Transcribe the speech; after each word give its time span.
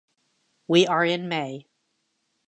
We 0.67 0.87
are 0.87 1.05
in 1.05 1.29
May. 1.29 1.67